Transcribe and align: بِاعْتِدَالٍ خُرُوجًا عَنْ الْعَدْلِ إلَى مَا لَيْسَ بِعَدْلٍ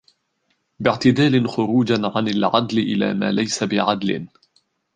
بِاعْتِدَالٍ 0.79 1.47
خُرُوجًا 1.49 2.11
عَنْ 2.15 2.27
الْعَدْلِ 2.27 2.79
إلَى 2.79 3.13
مَا 3.13 3.31
لَيْسَ 3.31 3.63
بِعَدْلٍ 3.63 4.27